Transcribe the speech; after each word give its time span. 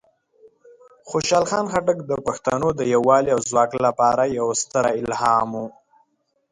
خوشحال 1.09 1.45
خان 1.49 1.65
خټک 1.73 1.97
د 2.09 2.11
پښتنو 2.25 2.67
د 2.79 2.81
یوالی 2.93 3.29
او 3.35 3.39
ځواک 3.49 3.71
لپاره 3.85 4.23
یوه 4.37 4.53
ستره 4.61 4.89
الهام 5.01 5.49
وه. 5.59 5.67